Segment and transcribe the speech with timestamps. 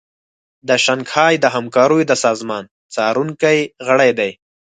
[0.67, 2.63] د شانګهای د همکاریو د سازمان
[2.93, 3.57] څارونکی
[3.87, 4.31] غړی دی